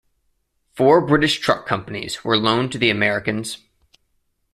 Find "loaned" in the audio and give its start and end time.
2.35-2.71